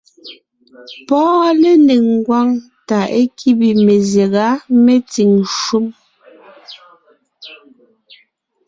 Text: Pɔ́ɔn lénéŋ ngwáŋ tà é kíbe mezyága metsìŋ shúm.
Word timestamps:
Pɔ́ɔn 1.07 1.55
lénéŋ 1.61 2.03
ngwáŋ 2.17 2.47
tà 2.87 2.99
é 3.19 3.21
kíbe 3.37 3.67
mezyága 3.85 4.45
metsìŋ 4.83 5.31
shúm. 5.59 5.85